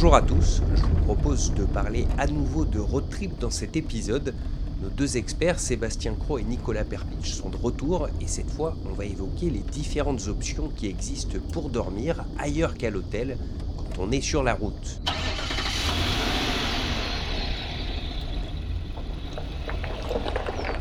Bonjour 0.00 0.14
à 0.14 0.22
tous, 0.22 0.62
je 0.76 0.82
vous 0.82 1.04
propose 1.06 1.52
de 1.54 1.64
parler 1.64 2.06
à 2.18 2.28
nouveau 2.28 2.64
de 2.64 2.78
road 2.78 3.10
trip 3.10 3.36
dans 3.40 3.50
cet 3.50 3.74
épisode. 3.74 4.32
Nos 4.80 4.90
deux 4.90 5.16
experts, 5.16 5.58
Sébastien 5.58 6.14
Cro 6.14 6.38
et 6.38 6.44
Nicolas 6.44 6.84
Perpich, 6.84 7.34
sont 7.34 7.48
de 7.48 7.56
retour 7.56 8.06
et 8.20 8.28
cette 8.28 8.48
fois, 8.48 8.76
on 8.88 8.92
va 8.92 9.06
évoquer 9.06 9.50
les 9.50 9.58
différentes 9.58 10.28
options 10.28 10.68
qui 10.68 10.86
existent 10.86 11.38
pour 11.52 11.68
dormir 11.68 12.24
ailleurs 12.38 12.76
qu'à 12.76 12.90
l'hôtel 12.90 13.38
quand 13.76 14.00
on 14.00 14.12
est 14.12 14.20
sur 14.20 14.44
la 14.44 14.54
route. 14.54 15.00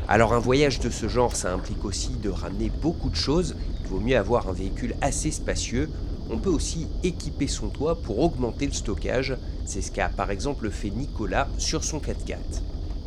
Alors 0.07 0.33
un 0.33 0.39
voyage 0.39 0.79
de 0.79 0.91
ce 0.91 1.07
genre, 1.07 1.35
ça 1.35 1.51
implique 1.51 1.83
aussi 1.85 2.11
de 2.21 2.29
ramener 2.29 2.69
beaucoup 2.83 3.09
de 3.09 3.15
choses. 3.15 3.55
Il 3.81 3.87
vaut 3.87 3.99
mieux 3.99 4.15
avoir 4.15 4.47
un 4.47 4.53
véhicule 4.53 4.93
assez 5.01 5.31
spacieux 5.31 5.89
on 6.29 6.37
peut 6.37 6.49
aussi 6.49 6.87
équiper 7.03 7.47
son 7.47 7.69
toit 7.69 8.01
pour 8.01 8.19
augmenter 8.19 8.65
le 8.65 8.73
stockage. 8.73 9.35
C'est 9.65 9.81
ce 9.81 9.91
qu'a 9.91 10.09
par 10.09 10.31
exemple 10.31 10.69
fait 10.69 10.89
Nicolas 10.89 11.47
sur 11.57 11.83
son 11.83 11.99
4x4. 11.99 12.37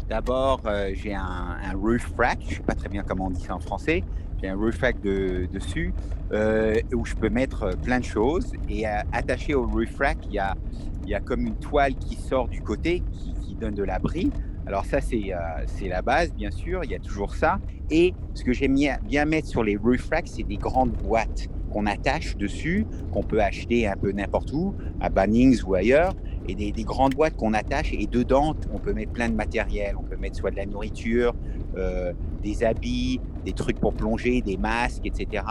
D'abord, 0.09 0.63
euh, 0.67 0.91
j'ai 0.95 1.15
un, 1.15 1.73
roof 1.75 2.13
rack, 2.19 2.39
je 2.43 2.51
ne 2.51 2.55
sais 2.57 2.63
pas 2.63 2.75
très 2.75 2.89
bien 2.89 3.05
comment 3.05 3.27
on 3.27 3.31
dit 3.31 3.43
ça 3.43 3.55
en 3.55 3.61
français. 3.61 4.03
J'ai 4.43 4.49
un 4.49 4.57
roof 4.57 4.81
rack 4.81 5.01
dessus 5.03 5.93
euh, 6.33 6.81
où 6.95 7.05
je 7.05 7.15
peux 7.15 7.29
mettre 7.29 7.77
plein 7.83 8.01
de 8.01 8.05
choses. 8.05 8.53
Et 8.69 8.89
euh, 8.89 9.03
attaché 9.13 9.55
au 9.55 9.67
roof 9.67 9.97
rack, 9.99 10.19
il 10.27 10.35
y 10.35 11.15
a 11.15 11.21
comme 11.21 11.47
une 11.47 11.57
toile 11.57 11.95
qui 11.95 12.17
sort 12.17 12.49
du 12.49 12.61
côté, 12.61 13.03
qui, 13.13 13.31
donne 13.61 13.75
de 13.75 13.83
l'abri. 13.83 14.31
Alors 14.71 14.85
ça, 14.85 15.01
c'est 15.01 15.89
la 15.89 16.01
base, 16.01 16.33
bien 16.33 16.53
sûr, 16.53 16.85
il 16.85 16.93
y 16.93 16.95
a 16.95 17.01
toujours 17.01 17.35
ça. 17.35 17.59
Et 17.91 18.15
ce 18.35 18.45
que 18.45 18.53
j'aime 18.53 18.77
bien 19.03 19.25
mettre 19.25 19.49
sur 19.49 19.65
les 19.65 19.77
roof 19.77 20.09
racks, 20.13 20.29
c'est 20.29 20.45
des 20.45 20.59
grandes 20.59 20.93
boîtes 20.93 21.49
qu'on 21.73 21.87
attache 21.87 22.37
dessus, 22.37 22.87
qu'on 23.11 23.25
peut 23.25 23.43
acheter 23.43 23.89
un 23.89 23.97
peu 23.97 24.13
n'importe 24.13 24.53
où, 24.53 24.77
à 25.01 25.09
Bannings 25.09 25.61
ou 25.65 25.75
ailleurs, 25.75 26.15
et 26.47 26.55
des, 26.55 26.85
grandes 26.85 27.17
boîtes 27.17 27.35
qu'on 27.35 27.53
attache. 27.53 27.93
Et 27.93 28.07
dedans, 28.07 28.55
on 28.73 28.79
peut 28.79 28.93
mettre 28.93 29.11
plein 29.11 29.29
de 29.29 29.35
matériel. 29.35 29.97
On 29.99 30.05
peut 30.05 30.17
mettre 30.17 30.37
soit 30.37 30.53
de 30.53 30.57
la 30.57 30.67
nourriture, 30.67 31.35
euh, 31.77 32.13
des 32.41 32.63
habits, 32.63 33.21
des 33.45 33.55
trucs 33.55 33.81
pour 33.81 33.93
plonger, 33.93 34.41
des 34.41 34.57
masques, 34.57 35.05
etc. 35.05 35.43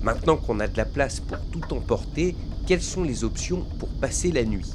Maintenant 0.00 0.36
qu'on 0.36 0.60
a 0.60 0.68
de 0.68 0.76
la 0.76 0.84
place 0.84 1.18
pour 1.18 1.38
tout 1.50 1.74
emporter, 1.74 2.36
quelles 2.68 2.82
sont 2.82 3.02
les 3.02 3.24
options 3.24 3.66
pour 3.80 3.88
passer 4.00 4.30
la 4.30 4.44
nuit? 4.44 4.72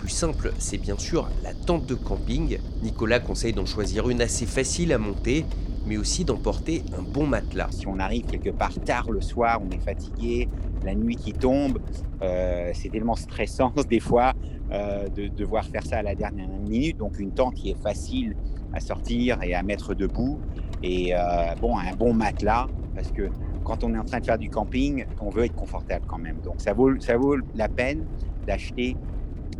Plus 0.00 0.08
simple, 0.08 0.52
c'est 0.58 0.78
bien 0.78 0.96
sûr 0.96 1.28
la 1.42 1.52
tente 1.52 1.84
de 1.84 1.94
camping. 1.94 2.58
Nicolas 2.82 3.20
conseille 3.20 3.52
d'en 3.52 3.66
choisir 3.66 4.08
une 4.08 4.22
assez 4.22 4.46
facile 4.46 4.94
à 4.94 4.98
monter 4.98 5.44
mais 5.86 5.96
aussi 5.96 6.24
d'emporter 6.24 6.84
un 6.96 7.02
bon 7.02 7.26
matelas. 7.26 7.68
Si 7.70 7.86
on 7.86 7.98
arrive 7.98 8.26
quelque 8.26 8.50
part 8.50 8.74
tard 8.84 9.10
le 9.10 9.20
soir, 9.20 9.60
on 9.66 9.70
est 9.70 9.80
fatigué, 9.80 10.48
la 10.84 10.94
nuit 10.94 11.16
qui 11.16 11.32
tombe, 11.32 11.80
euh, 12.22 12.70
c'est 12.74 12.90
tellement 12.90 13.16
stressant 13.16 13.72
des 13.88 13.98
fois 14.00 14.34
euh, 14.70 15.08
de 15.08 15.28
devoir 15.28 15.64
faire 15.64 15.84
ça 15.84 15.98
à 15.98 16.02
la 16.02 16.14
dernière 16.14 16.48
minute. 16.48 16.98
Donc 16.98 17.18
une 17.18 17.32
tente 17.32 17.54
qui 17.54 17.70
est 17.70 17.82
facile 17.82 18.36
à 18.72 18.80
sortir 18.80 19.42
et 19.42 19.54
à 19.54 19.62
mettre 19.62 19.94
debout. 19.94 20.38
Et 20.82 21.14
euh, 21.14 21.18
bon, 21.60 21.76
un 21.76 21.94
bon 21.96 22.14
matelas, 22.14 22.68
parce 22.94 23.10
que 23.10 23.28
quand 23.64 23.82
on 23.82 23.94
est 23.94 23.98
en 23.98 24.04
train 24.04 24.20
de 24.20 24.26
faire 24.26 24.38
du 24.38 24.48
camping, 24.48 25.04
on 25.20 25.30
veut 25.30 25.44
être 25.44 25.56
confortable 25.56 26.04
quand 26.06 26.18
même. 26.18 26.36
Donc 26.44 26.60
ça 26.60 26.72
vaut, 26.72 26.98
ça 27.00 27.16
vaut 27.16 27.36
la 27.54 27.68
peine 27.68 28.04
d'acheter, 28.46 28.96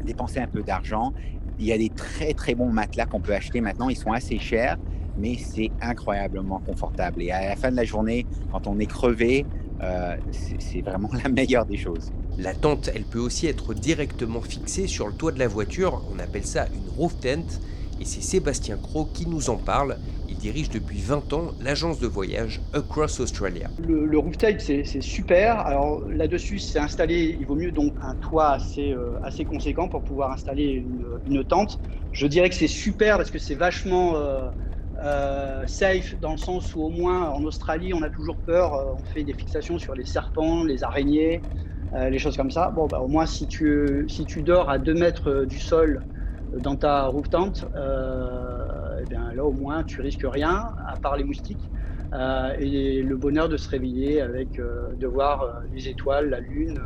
dépenser 0.05 0.41
un 0.41 0.47
peu 0.47 0.63
d'argent. 0.63 1.13
Il 1.59 1.67
y 1.67 1.73
a 1.73 1.79
des 1.79 1.91
très 1.91 2.33
très 2.33 2.55
bons 2.55 2.73
matelas 2.73 3.07
qu'on 3.07 3.21
peut 3.21 3.35
acheter 3.35 3.61
maintenant, 3.61 3.89
ils 3.89 3.97
sont 3.97 4.13
assez 4.13 4.39
chers 4.39 4.79
mais 5.21 5.37
c'est 5.37 5.71
incroyablement 5.81 6.61
confortable. 6.61 7.23
Et 7.23 7.31
à 7.31 7.51
la 7.51 7.57
fin 7.57 7.71
de 7.71 7.77
la 7.77 7.85
journée, 7.85 8.27
quand 8.51 8.67
on 8.67 8.79
est 8.79 8.87
crevé, 8.87 9.47
euh, 9.83 10.17
c'est 10.59 10.83
vraiment 10.83 11.11
la 11.25 11.29
meilleure 11.29 11.67
des 11.67 11.77
choses. 11.77 12.13
La 12.39 12.55
tente, 12.55 12.91
elle 12.95 13.05
peut 13.05 13.19
aussi 13.19 13.47
être 13.47 13.75
directement 13.75 14.41
fixée 14.41 14.87
sur 14.87 15.07
le 15.07 15.13
toit 15.13 15.33
de 15.33 15.39
la 15.39 15.49
voiture. 15.49 16.03
On 16.15 16.19
appelle 16.19 16.47
ça 16.47 16.67
une 16.75 16.89
roof 16.97 17.19
tent. 17.21 17.61
Et 18.01 18.07
c'est 18.07 18.23
Sébastien 18.23 18.79
Cro 18.79 19.05
qui 19.05 19.27
nous 19.27 19.51
en 19.51 19.57
parle. 19.57 19.99
Dirige 20.41 20.71
depuis 20.71 21.03
20 21.03 21.35
ans 21.35 21.53
l'agence 21.61 22.01
de 22.01 22.07
voyage 22.07 22.63
Across 22.73 23.21
Australia. 23.21 23.69
Le, 23.87 24.17
roof 24.17 24.39
tent, 24.39 24.59
c'est 24.59 25.03
super. 25.03 25.59
Alors 25.59 26.01
là-dessus, 26.09 26.59
c'est 26.59 26.79
installé, 26.79 27.37
il 27.39 27.45
vaut 27.45 27.57
mieux 27.57 27.73
donc 27.73 27.93
un 28.01 28.15
toit 28.15 28.53
assez, 28.53 28.91
euh, 28.91 29.19
assez 29.23 29.45
conséquent 29.45 29.87
pour 29.91 30.03
pouvoir 30.03 30.33
installer 30.33 30.83
une, 31.27 31.45
tente. 31.45 31.79
Je 32.13 32.27
dirais 32.27 32.49
que 32.49 32.55
c'est 32.55 32.69
super 32.69 33.19
parce 33.19 33.31
que 33.31 33.39
c'est 33.39 33.55
vachement... 33.55 34.17
Euh, 34.17 34.49
euh, 35.03 35.67
safe 35.67 36.15
dans 36.21 36.33
le 36.33 36.37
sens 36.37 36.75
où 36.75 36.83
au 36.83 36.91
moins 36.91 37.31
en 37.31 37.45
Australie 37.45 37.95
on 37.95 38.03
a 38.03 38.11
toujours 38.11 38.37
peur, 38.45 38.73
on 38.99 39.03
fait 39.03 39.25
des 39.25 39.33
fixations 39.33 39.79
sur 39.79 39.95
les 39.95 40.05
serpents, 40.05 40.63
les 40.63 40.85
araignées, 40.85 41.41
les 41.95 42.19
choses 42.19 42.37
comme 42.37 42.51
ça. 42.51 42.71
Bon, 42.71 42.87
bah, 42.87 43.01
au 43.01 43.09
moins 43.09 43.25
si 43.25 43.47
tu, 43.47 44.05
si 44.09 44.27
tu 44.27 44.43
dors 44.43 44.69
à 44.69 44.79
2 44.79 44.93
mètres 44.93 45.47
du 45.47 45.59
sol 45.59 46.05
dans 46.53 46.77
ta 46.77 47.07
roof 47.07 47.31
tent, 47.31 47.65
eh 49.03 49.09
bien, 49.09 49.33
là 49.33 49.45
au 49.45 49.53
moins 49.53 49.83
tu 49.85 50.01
risques 50.01 50.25
rien 50.25 50.71
à 50.87 50.97
part 50.97 51.17
les 51.17 51.25
moustiques. 51.25 51.71
et 52.59 53.03
le 53.03 53.17
bonheur 53.17 53.49
de 53.49 53.57
se 53.57 53.69
réveiller 53.69 54.21
avec 54.21 54.57
de 54.57 55.07
voir 55.07 55.63
les 55.73 55.89
étoiles, 55.89 56.29
la 56.31 56.41
lune 56.41 56.81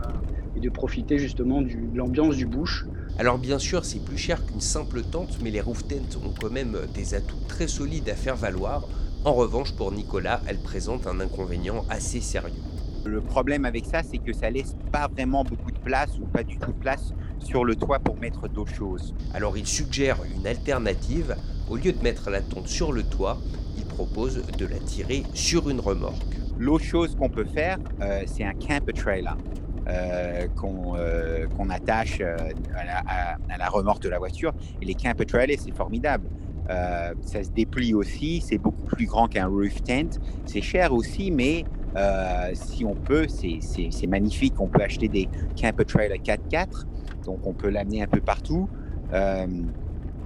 et 0.56 0.60
de 0.60 0.68
profiter 0.68 1.18
justement 1.18 1.62
de 1.62 1.70
l'ambiance 1.94 2.36
du 2.36 2.46
bush. 2.46 2.84
Alors 3.18 3.38
bien 3.38 3.58
sûr, 3.58 3.84
c'est 3.84 4.04
plus 4.04 4.18
cher 4.18 4.44
qu'une 4.44 4.60
simple 4.60 5.02
tente, 5.02 5.38
mais 5.42 5.50
les 5.50 5.60
roof 5.60 5.86
tents 5.86 6.18
ont 6.24 6.34
quand 6.38 6.50
même 6.50 6.76
des 6.92 7.14
atouts 7.14 7.38
très 7.48 7.68
solides 7.68 8.08
à 8.08 8.14
faire 8.14 8.36
valoir. 8.36 8.86
En 9.24 9.32
revanche, 9.32 9.74
pour 9.74 9.90
Nicolas, 9.92 10.42
elle 10.46 10.58
présente 10.58 11.06
un 11.06 11.20
inconvénient 11.20 11.84
assez 11.88 12.20
sérieux. 12.20 12.62
Le 13.06 13.20
problème 13.20 13.64
avec 13.64 13.86
ça, 13.86 14.02
c'est 14.02 14.18
que 14.18 14.32
ça 14.32 14.50
laisse 14.50 14.74
pas 14.90 15.08
vraiment 15.08 15.44
beaucoup 15.44 15.70
de 15.70 15.78
place 15.78 16.10
ou 16.20 16.26
pas 16.26 16.42
du 16.42 16.58
tout 16.58 16.72
de 16.72 16.78
place 16.78 17.12
sur 17.38 17.64
le 17.64 17.76
toit 17.76 17.98
pour 17.98 18.16
mettre 18.16 18.48
d'autres 18.48 18.74
choses. 18.74 19.14
Alors 19.32 19.56
il 19.56 19.66
suggère 19.66 20.18
une 20.34 20.46
alternative. 20.46 21.36
Au 21.70 21.76
lieu 21.76 21.92
de 21.92 22.02
mettre 22.02 22.28
la 22.30 22.42
tente 22.42 22.68
sur 22.68 22.92
le 22.92 23.02
toit, 23.02 23.38
il 23.78 23.84
propose 23.84 24.42
de 24.58 24.66
la 24.66 24.78
tirer 24.78 25.22
sur 25.32 25.70
une 25.70 25.80
remorque. 25.80 26.36
L'autre 26.58 26.84
chose 26.84 27.16
qu'on 27.16 27.30
peut 27.30 27.44
faire, 27.44 27.78
euh, 28.00 28.22
c'est 28.26 28.44
un 28.44 28.52
camper 28.52 28.92
trailer. 28.92 29.36
Euh, 29.86 30.46
euh, 30.96 31.46
qu'on 31.48 31.68
attache 31.68 32.22
à 32.22 33.58
la, 33.58 33.68
remorque 33.68 34.02
de 34.02 34.08
la 34.08 34.18
voiture. 34.18 34.52
Et 34.80 34.86
les 34.86 34.94
camper 34.94 35.26
trailers, 35.26 35.58
c'est 35.58 35.74
formidable. 35.74 36.26
ça 36.68 37.44
se 37.44 37.50
déplie 37.50 37.92
aussi, 37.92 38.40
c'est 38.40 38.56
beaucoup 38.56 38.84
plus 38.84 39.06
grand 39.06 39.28
qu'un 39.28 39.46
roof 39.46 39.82
tent. 39.82 40.18
C'est 40.46 40.62
cher 40.62 40.92
aussi, 40.94 41.30
mais 41.30 41.64
si 42.54 42.84
on 42.84 42.94
peut, 42.94 43.26
c'est 43.28 44.06
magnifique. 44.06 44.58
On 44.58 44.68
peut 44.68 44.82
acheter 44.82 45.08
des 45.08 45.28
camper 45.60 45.84
trailers 45.84 46.22
4x4, 46.22 46.86
donc 47.26 47.46
on 47.46 47.52
peut 47.52 47.68
l'amener 47.68 48.02
un 48.02 48.06
peu 48.06 48.20
partout. 48.20 48.68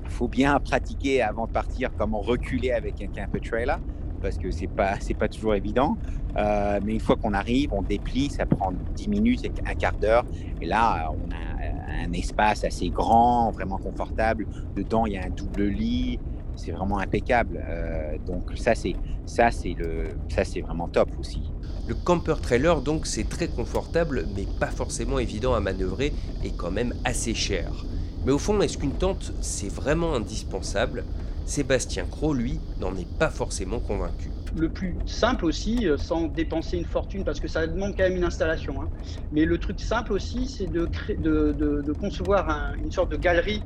Faut 0.08 0.28
bien 0.28 0.58
pratiquer 0.60 1.22
avant 1.22 1.46
de 1.46 1.52
partir 1.52 1.90
comment 1.96 2.20
reculer 2.20 2.72
avec 2.72 3.02
un 3.02 3.06
camper 3.06 3.40
trailer 3.40 3.78
parce 4.20 4.36
que 4.36 4.50
c'est 4.50 4.66
pas 4.66 4.96
pas 5.18 5.28
toujours 5.28 5.54
évident. 5.54 5.96
Euh, 6.36 6.80
mais 6.84 6.94
une 6.94 7.00
fois 7.00 7.16
qu'on 7.16 7.32
arrive, 7.34 7.72
on 7.72 7.82
déplie, 7.82 8.30
ça 8.30 8.46
prend 8.46 8.72
10 8.94 9.08
minutes, 9.08 9.50
un 9.66 9.74
quart 9.74 9.96
d'heure, 9.98 10.24
et 10.60 10.66
là 10.66 11.10
on 11.10 11.30
a 11.32 12.04
un 12.04 12.12
espace 12.12 12.64
assez 12.64 12.90
grand, 12.90 13.50
vraiment 13.50 13.78
confortable. 13.78 14.46
Dedans 14.76 15.06
il 15.06 15.14
y 15.14 15.16
a 15.16 15.24
un 15.24 15.30
double 15.30 15.64
lit, 15.64 16.18
c'est 16.56 16.72
vraiment 16.72 16.98
impeccable. 16.98 17.64
Euh, 17.68 18.16
donc 18.26 18.52
ça 18.56 18.74
c'est 18.74 18.94
ça 19.26 19.50
c'est 19.50 20.60
vraiment 20.60 20.88
top 20.88 21.10
aussi. 21.18 21.42
Le 21.86 21.94
camper 21.94 22.34
trailer 22.42 22.82
donc 22.82 23.06
c'est 23.06 23.28
très 23.28 23.48
confortable, 23.48 24.26
mais 24.36 24.46
pas 24.60 24.70
forcément 24.70 25.18
évident 25.18 25.54
à 25.54 25.60
manœuvrer 25.60 26.12
et 26.44 26.50
quand 26.50 26.70
même 26.70 26.94
assez 27.04 27.34
cher. 27.34 27.84
Mais 28.24 28.32
au 28.32 28.38
fond, 28.38 28.60
est-ce 28.60 28.78
qu'une 28.78 28.92
tente 28.92 29.32
c'est 29.40 29.72
vraiment 29.72 30.14
indispensable? 30.14 31.04
Sébastien 31.48 32.04
Cro, 32.04 32.34
lui, 32.34 32.60
n'en 32.78 32.94
est 32.94 33.08
pas 33.18 33.30
forcément 33.30 33.80
convaincu. 33.80 34.28
Le 34.54 34.68
plus 34.68 34.94
simple 35.06 35.46
aussi, 35.46 35.88
euh, 35.88 35.96
sans 35.96 36.26
dépenser 36.26 36.76
une 36.76 36.84
fortune, 36.84 37.24
parce 37.24 37.40
que 37.40 37.48
ça 37.48 37.66
demande 37.66 37.94
quand 37.96 38.02
même 38.02 38.16
une 38.16 38.24
installation, 38.24 38.82
hein. 38.82 38.88
mais 39.32 39.46
le 39.46 39.56
truc 39.56 39.80
simple 39.80 40.12
aussi, 40.12 40.46
c'est 40.46 40.70
de, 40.70 40.86
de, 41.18 41.92
concevoir 41.98 42.74
une 42.84 42.92
sorte 42.92 43.10
de 43.10 43.16
galerie 43.16 43.62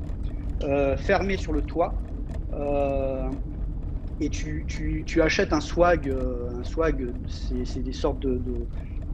euh, 0.63 0.95
fermée 0.95 1.35
sur 1.35 1.51
le 1.51 1.61
toit. 1.61 1.93
Euh, 2.53 3.27
et 4.21 4.29
tu, 4.29 4.65
achètes 5.21 5.51
un 5.51 5.59
swag, 5.59 6.09
un 6.09 6.63
swag, 6.63 7.09
c'est 7.27 7.83
des 7.83 7.91
sortes 7.91 8.21
de, 8.21 8.39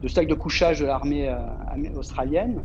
de, 0.00 0.08
sacs 0.08 0.28
de 0.28 0.34
couchage 0.34 0.78
de 0.78 0.86
l'armée 0.86 1.34
australienne, 1.96 2.60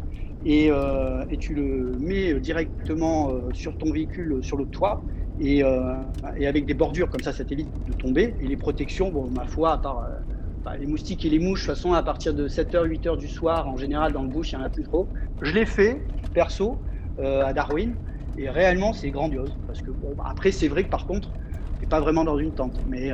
et, 0.46 0.68
et, 0.68 1.38
tu 1.38 1.54
le 1.54 1.98
mets 2.00 2.40
directement 2.40 3.52
sur 3.52 3.78
ton 3.78 3.92
véhicule, 3.92 4.44
sur 4.44 4.58
le 4.58 4.66
toit, 4.66 5.06
euh, 5.42 6.04
et, 6.38 6.48
avec 6.48 6.66
des 6.66 6.74
bordures 6.74 7.10
comme 7.10 7.22
ça, 7.22 7.34
ça 7.34 7.46
t'évite 7.46 7.72
de 7.86 7.94
tomber. 7.94 8.36
Et 8.40 8.48
les 8.48 8.58
protections, 8.58 9.12
bon, 9.12 9.30
ma 9.30 9.46
foi, 9.46 9.74
à 9.74 9.78
part 9.78 10.00
euh, 10.00 10.10
bah, 10.64 10.78
les 10.78 10.86
moustiques 10.86 11.26
et 11.26 11.30
les 11.30 11.40
mouches, 11.40 11.62
de 11.62 11.66
toute 11.66 11.76
façon, 11.76 11.94
à 11.94 12.04
partir 12.04 12.34
de 12.34 12.48
7h, 12.48 12.86
8h 12.88 13.18
du 13.18 13.28
soir, 13.28 13.68
en 13.68 13.78
général, 13.78 14.14
dans 14.14 14.24
le 14.24 14.30
bush, 14.30 14.54
il 14.54 14.58
n'y 14.58 14.64
en 14.64 14.66
a 14.66 14.70
plus 14.70 14.84
trop. 14.84 15.12
Je 15.42 15.52
l'ai 15.52 15.66
fait, 15.66 16.08
perso, 16.34 16.84
euh, 17.20 17.46
à 17.46 17.54
Darwin, 17.54 17.96
et 18.38 18.50
réellement, 18.50 18.94
c'est 18.94 19.12
grandiose. 19.12 19.58
Parce 19.68 19.82
que, 19.82 19.92
bon, 19.92 20.16
après, 20.24 20.52
c'est 20.52 20.68
vrai 20.68 20.86
que 20.86 20.90
par 20.90 21.06
contre, 21.06 21.32
t'es 21.80 21.86
pas 21.86 22.00
vraiment 22.00 22.24
dans 22.24 22.38
une 22.38 22.52
tente, 22.52 22.80
mais, 22.88 23.12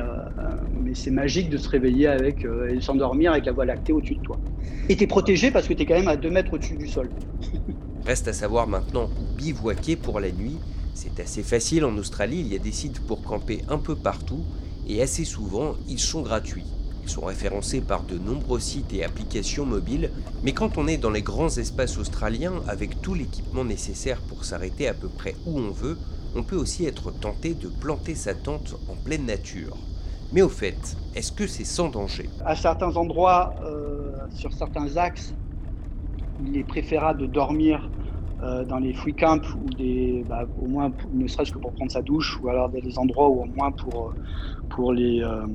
mais 0.82 0.94
c'est 0.94 1.10
magique 1.10 1.50
de 1.50 1.58
se 1.58 1.68
réveiller 1.68 2.06
avec 2.06 2.44
et 2.44 2.76
de 2.76 2.80
s'endormir 2.80 3.32
avec 3.32 3.46
la 3.46 3.52
voie 3.52 3.64
lactée 3.64 3.92
au-dessus 3.92 4.16
de 4.16 4.22
toi. 4.22 4.38
Et 4.88 4.96
t'es 4.96 5.06
protégé 5.06 5.50
parce 5.50 5.68
que 5.68 5.74
t'es 5.74 5.86
quand 5.86 5.94
même 5.94 6.08
à 6.08 6.16
2 6.16 6.30
mètres 6.30 6.52
au-dessus 6.52 6.76
du 6.76 6.88
sol. 6.88 7.08
Reste 8.06 8.28
à 8.28 8.32
savoir 8.32 8.66
maintenant 8.66 9.08
bivouaquer 9.36 9.96
pour 9.96 10.20
la 10.20 10.32
nuit. 10.32 10.58
C'est 10.94 11.20
assez 11.20 11.42
facile 11.42 11.84
en 11.84 11.96
Australie, 11.96 12.40
il 12.40 12.52
y 12.52 12.56
a 12.56 12.58
des 12.58 12.72
sites 12.72 13.00
pour 13.00 13.22
camper 13.22 13.62
un 13.68 13.78
peu 13.78 13.94
partout 13.94 14.44
et 14.86 15.00
assez 15.00 15.24
souvent 15.24 15.74
ils 15.88 16.00
sont 16.00 16.22
gratuits. 16.22 16.66
Ils 17.04 17.10
sont 17.10 17.24
référencés 17.24 17.80
par 17.80 18.04
de 18.04 18.18
nombreux 18.18 18.60
sites 18.60 18.92
et 18.92 19.02
applications 19.04 19.66
mobiles, 19.66 20.10
mais 20.44 20.52
quand 20.52 20.78
on 20.78 20.86
est 20.86 20.98
dans 20.98 21.10
les 21.10 21.22
grands 21.22 21.48
espaces 21.48 21.98
australiens 21.98 22.62
avec 22.68 23.00
tout 23.02 23.14
l'équipement 23.14 23.64
nécessaire 23.64 24.20
pour 24.20 24.44
s'arrêter 24.44 24.86
à 24.86 24.94
peu 24.94 25.08
près 25.08 25.34
où 25.46 25.58
on 25.58 25.70
veut, 25.70 25.96
on 26.34 26.42
peut 26.42 26.56
aussi 26.56 26.86
être 26.86 27.10
tenté 27.10 27.54
de 27.54 27.68
planter 27.68 28.14
sa 28.14 28.34
tente 28.34 28.76
en 28.88 28.94
pleine 28.94 29.26
nature. 29.26 29.76
Mais 30.32 30.42
au 30.42 30.48
fait, 30.48 30.96
est-ce 31.14 31.30
que 31.30 31.46
c'est 31.46 31.64
sans 31.64 31.88
danger? 31.88 32.28
À 32.44 32.56
certains 32.56 32.96
endroits, 32.96 33.54
euh, 33.64 34.12
sur 34.30 34.52
certains 34.52 34.96
axes, 34.96 35.34
il 36.46 36.56
est 36.56 36.64
préférable 36.64 37.20
de 37.20 37.26
dormir 37.26 37.90
euh, 38.42 38.64
dans 38.64 38.78
les 38.78 38.92
free 38.92 39.14
camps 39.14 39.40
ou 39.54 40.24
bah, 40.28 40.44
au 40.60 40.66
moins 40.66 40.90
ne 41.12 41.26
serait-ce 41.28 41.52
que 41.52 41.58
pour 41.58 41.72
prendre 41.72 41.92
sa 41.92 42.02
douche 42.02 42.40
ou 42.42 42.48
alors 42.48 42.68
des 42.70 42.98
endroits 42.98 43.28
où 43.28 43.42
au 43.42 43.44
moins 43.44 43.70
pour, 43.70 44.12
pour 44.70 44.92
les, 44.92 45.22
euh, 45.22 45.46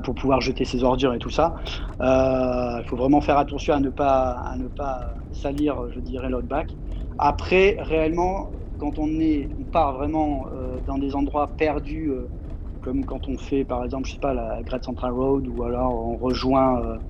pour 0.00 0.14
pouvoir 0.14 0.40
jeter 0.40 0.64
ses 0.64 0.84
ordures 0.84 1.14
et 1.14 1.18
tout 1.18 1.30
ça. 1.30 1.56
Euh, 2.00 2.80
il 2.82 2.84
faut 2.88 2.96
vraiment 2.96 3.20
faire 3.20 3.38
attention 3.38 3.74
à 3.74 3.80
ne 3.80 3.90
pas, 3.90 4.32
à 4.32 4.56
ne 4.56 4.68
pas 4.68 5.14
salir, 5.32 5.76
je 5.94 6.00
dirais, 6.00 6.28
l'outback. 6.28 6.74
Après, 7.18 7.76
réellement, 7.80 8.50
quand 8.78 8.98
on, 8.98 9.08
est, 9.20 9.48
part 9.70 9.94
vraiment 9.94 10.46
euh, 10.52 10.80
dans 10.80 10.98
des 10.98 11.14
endroits 11.14 11.56
perdus, 11.56 12.10
euh, 12.10 12.32
comme 12.80 13.04
quand 13.04 13.28
on 13.28 13.36
fait, 13.38 13.64
par 13.64 13.84
exemple, 13.84 14.06
je 14.08 14.12
sais 14.14 14.18
pas, 14.20 14.34
la 14.34 14.62
Great 14.62 14.84
Central 14.84 15.12
Road, 15.12 15.46
ou 15.48 15.62
alors 15.64 15.94
on 15.94 16.16
rejoint 16.16 17.00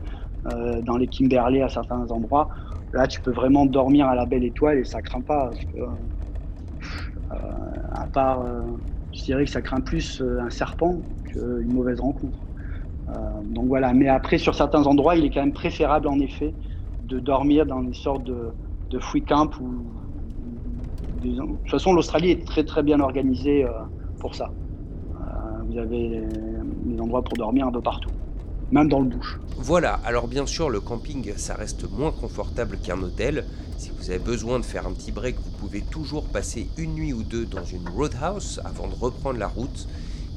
dans 0.45 0.97
les 0.97 1.09
Kimberley 1.09 1.61
à 1.61 1.69
certains 1.69 2.11
endroits, 2.11 2.49
là, 2.93 3.07
tu 3.07 3.21
peux 3.21 3.33
vraiment 3.33 3.67
dormir 3.67 4.07
à 4.09 4.15
la 4.15 4.25
belle 4.25 4.45
étoile 4.45 4.79
et 4.79 4.85
ça 4.85 5.03
craint 5.03 5.21
pas. 5.21 5.51
À 7.29 8.07
part, 8.07 8.43
je 9.13 9.25
dirais 9.25 9.45
que 9.45 9.51
ça 9.51 9.61
craint 9.61 9.83
plus 9.83 10.23
un 10.23 10.49
serpent 10.49 11.05
qu'une 11.25 11.71
mauvaise 11.71 12.01
rencontre. 12.01 12.49
Euh, 13.09 13.13
donc 13.45 13.69
voilà, 13.69 13.93
mais 13.95 14.09
après, 14.09 14.39
sur 14.39 14.55
certains 14.55 14.87
endroits, 14.87 15.17
il 15.17 15.25
est 15.25 15.31
quand 15.31 15.41
même 15.41 15.53
préférable, 15.53 16.09
en 16.09 16.19
effet, 16.21 16.57
de 17.01 17.19
dormir 17.19 17.67
dans 17.67 17.83
une 17.83 17.95
sorte 17.95 18.25
de, 18.25 18.57
de 18.91 18.99
free 18.99 19.25
camp. 19.25 19.51
De 21.23 21.37
toute 21.37 21.71
façon, 21.71 21.93
l'Australie 21.93 22.31
est 22.31 22.47
très 22.47 22.65
très 22.65 22.83
bien 22.83 23.01
organisée 23.01 23.65
euh, 23.65 23.71
pour 24.21 24.35
ça. 24.35 24.51
Euh, 24.51 25.25
vous 25.69 25.79
avez 25.79 26.23
des 26.85 27.01
endroits 27.01 27.23
pour 27.23 27.37
dormir 27.37 27.67
un 27.67 27.73
peu 27.73 27.81
partout 27.81 28.11
même 28.71 28.89
dans 28.89 29.01
le 29.01 29.09
bush. 29.09 29.39
Voilà, 29.57 30.01
alors 30.05 30.29
bien 30.29 30.47
sûr, 30.47 30.71
le 30.71 30.81
camping, 30.81 31.33
ça 31.37 31.55
reste 31.55 31.91
moins 31.91 32.13
confortable 32.13 32.79
qu'un 32.79 33.01
hôtel. 33.03 33.45
Si 33.77 33.91
vous 33.97 34.11
avez 34.11 34.19
besoin 34.19 34.59
de 34.59 34.65
faire 34.65 34.87
un 34.87 34.93
petit 34.93 35.13
break, 35.13 35.37
vous 35.37 35.51
pouvez 35.59 35.81
toujours 35.81 36.25
passer 36.25 36.69
une 36.77 36.95
nuit 36.95 37.13
ou 37.13 37.23
deux 37.23 37.47
dans 37.47 37.65
une 37.65 37.89
roadhouse 37.89 38.61
avant 38.65 38.89
de 38.89 38.95
reprendre 38.95 39.39
la 39.39 39.49
route. 39.49 39.89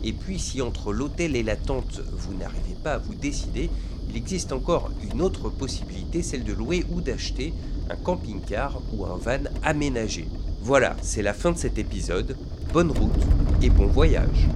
Et 0.04 0.13
puis 0.13 0.39
si 0.39 0.62
entre 0.62 0.94
l'hôtel 0.94 1.36
et 1.36 1.44
la 1.44 1.56
tente, 1.56 2.01
vous 2.12 2.33
n'arrivez 2.33 2.75
pas 2.83 2.94
à 2.94 2.98
vous 2.98 3.13
décider, 3.13 3.69
il 4.10 4.18
existe 4.18 4.51
encore 4.51 4.89
une 5.12 5.22
autre 5.22 5.50
possibilité, 5.50 6.24
celle 6.24 6.44
de 6.44 6.54
louer 6.54 6.86
ou 6.92 7.01
d'acheter 7.01 7.54
un 7.89 7.95
camping-car 7.95 8.81
ou 8.94 9.06
un 9.06 9.18
van 9.18 9.44
aménagé. 9.63 10.28
Voilà, 10.63 10.95
c'est 11.01 11.23
la 11.23 11.33
fin 11.33 11.51
de 11.51 11.57
cet 11.57 11.79
épisode. 11.79 12.37
Bonne 12.71 12.91
route 12.91 13.25
et 13.63 13.69
bon 13.71 13.87
voyage 13.87 14.47